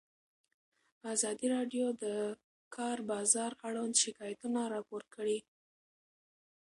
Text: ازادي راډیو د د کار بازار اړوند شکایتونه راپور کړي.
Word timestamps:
ازادي 1.13 1.47
راډیو 1.55 1.85
د 1.95 1.95
د 2.03 2.05
کار 2.75 2.97
بازار 3.11 3.51
اړوند 3.67 3.95
شکایتونه 4.03 4.59
راپور 4.73 5.03
کړي. 5.15 5.39